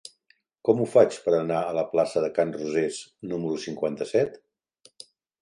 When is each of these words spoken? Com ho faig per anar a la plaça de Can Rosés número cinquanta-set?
Com 0.69 0.79
ho 0.79 0.87
faig 0.93 1.17
per 1.25 1.33
anar 1.39 1.59
a 1.65 1.75
la 1.79 1.83
plaça 1.91 2.23
de 2.23 2.31
Can 2.39 2.55
Rosés 2.57 2.99
número 3.35 3.61
cinquanta-set? 3.69 4.43